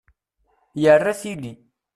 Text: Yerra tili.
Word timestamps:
Yerra 0.83 1.13
tili. 1.21 1.51